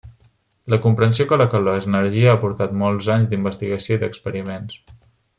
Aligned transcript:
La 0.73 0.77
comprensió 0.85 1.25
que 1.31 1.37
la 1.41 1.45
calor 1.51 1.77
és 1.81 1.85
energia 1.89 2.31
ha 2.33 2.39
portat 2.45 2.73
molts 2.83 3.09
anys 3.19 3.29
d'investigació 3.33 3.99
i 3.99 4.03
d'experiments. 4.05 4.79